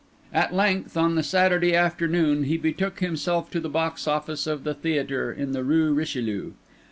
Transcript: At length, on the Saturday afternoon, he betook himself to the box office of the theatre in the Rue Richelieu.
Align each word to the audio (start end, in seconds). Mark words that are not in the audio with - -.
At 0.33 0.51
length, 0.51 0.97
on 0.97 1.13
the 1.13 1.21
Saturday 1.21 1.75
afternoon, 1.75 2.45
he 2.45 2.57
betook 2.57 3.01
himself 3.01 3.51
to 3.51 3.59
the 3.59 3.69
box 3.69 4.07
office 4.07 4.47
of 4.47 4.63
the 4.63 4.73
theatre 4.73 5.31
in 5.31 5.51
the 5.51 5.63
Rue 5.63 5.93
Richelieu. 5.93 6.53